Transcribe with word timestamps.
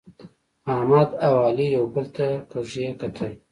احمد 0.73 1.09
او 1.25 1.33
علي 1.47 1.67
یو 1.75 1.85
بل 1.95 2.05
ته 2.15 2.27
کږي 2.51 2.85
کتل. 3.01 3.31